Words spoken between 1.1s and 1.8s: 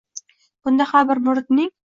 bir muridning